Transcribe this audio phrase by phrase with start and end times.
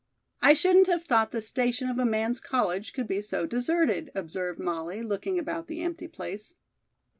[0.41, 4.57] "I shouldn't have thought the station of a man's college could be so deserted," observed
[4.57, 6.55] Molly, looking about the empty place.